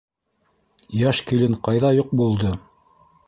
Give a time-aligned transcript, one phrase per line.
[1.01, 2.55] —Йәш килен ҡайҙа юҡ булды?